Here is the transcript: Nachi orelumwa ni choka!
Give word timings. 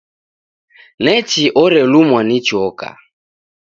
Nachi 1.03 1.43
orelumwa 1.63 2.19
ni 2.27 2.37
choka! 2.47 2.89